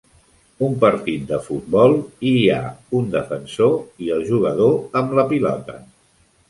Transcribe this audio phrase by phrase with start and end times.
[0.67, 1.93] un partit de futbol
[2.31, 2.63] i hi ha
[3.01, 3.77] un defensor
[4.07, 5.83] i el jugador amb la pilota